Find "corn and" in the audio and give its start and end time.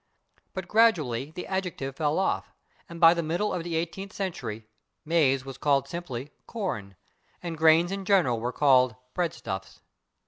6.49-7.55